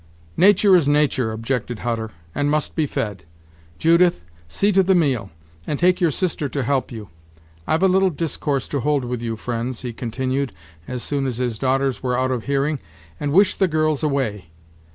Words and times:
"Natur' 0.35 0.75
is 0.75 0.87
natur'," 0.89 1.31
objected 1.31 1.77
Hutter, 1.85 2.09
"and 2.33 2.49
must 2.49 2.75
be 2.75 2.87
fed. 2.87 3.23
Judith, 3.77 4.23
see 4.47 4.71
to 4.71 4.81
the 4.81 4.95
meal, 4.95 5.29
and 5.67 5.77
take 5.77 6.01
your 6.01 6.09
sister 6.09 6.49
to 6.49 6.63
help 6.63 6.91
you. 6.91 7.09
I've 7.67 7.83
a 7.83 7.87
little 7.87 8.09
discourse 8.09 8.67
to 8.69 8.79
hold 8.79 9.05
with 9.05 9.21
you, 9.21 9.35
friends," 9.35 9.83
he 9.83 9.93
continued, 9.93 10.53
as 10.87 11.03
soon 11.03 11.27
as 11.27 11.37
his 11.37 11.59
daughters 11.59 12.01
were 12.01 12.17
out 12.17 12.31
of 12.31 12.45
hearing, 12.45 12.79
"and 13.19 13.31
wish 13.31 13.55
the 13.57 13.67
girls 13.67 14.01
away. 14.01 14.49